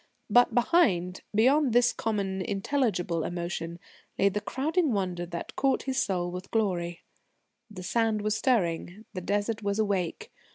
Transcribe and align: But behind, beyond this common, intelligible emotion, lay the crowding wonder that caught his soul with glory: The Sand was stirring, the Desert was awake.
But 0.31 0.55
behind, 0.55 1.21
beyond 1.35 1.73
this 1.73 1.93
common, 1.93 2.41
intelligible 2.41 3.23
emotion, 3.23 3.77
lay 4.17 4.29
the 4.29 4.41
crowding 4.41 4.93
wonder 4.93 5.27
that 5.27 5.55
caught 5.55 5.83
his 5.83 6.01
soul 6.01 6.31
with 6.31 6.49
glory: 6.49 7.03
The 7.69 7.83
Sand 7.83 8.23
was 8.23 8.35
stirring, 8.35 9.05
the 9.13 9.21
Desert 9.21 9.61
was 9.61 9.77
awake. 9.77 10.31